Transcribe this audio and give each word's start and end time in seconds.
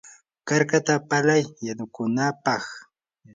karkata 0.47 0.95
palay 1.09 1.43
yanukunapaq. 1.65 2.63